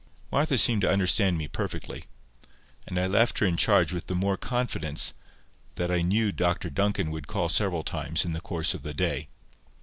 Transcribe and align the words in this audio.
Martha 0.31 0.57
seemed 0.57 0.81
to 0.81 0.89
understand 0.89 1.37
me 1.37 1.47
perfectly; 1.47 2.05
and 2.87 2.97
I 2.97 3.05
left 3.05 3.37
her 3.37 3.45
in 3.45 3.55
charge 3.55 3.93
with 3.93 4.07
the 4.07 4.15
more 4.15 4.35
confidence 4.35 5.13
that 5.75 5.91
I 5.91 6.01
knew 6.01 6.31
Dr 6.31 6.71
Duncan 6.71 7.11
would 7.11 7.27
call 7.27 7.49
several 7.49 7.83
times 7.83 8.25
in 8.25 8.33
the 8.33 8.41
course 8.41 8.73
of 8.73 8.81
the 8.81 8.95
day. 8.95 9.27